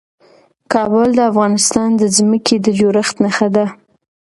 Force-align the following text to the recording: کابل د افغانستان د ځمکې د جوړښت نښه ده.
کابل 0.73 1.07
د 1.15 1.19
افغانستان 1.31 1.89
د 1.97 2.03
ځمکې 2.17 2.55
د 2.65 2.67
جوړښت 2.79 3.15
نښه 3.23 3.47
ده. 3.55 3.65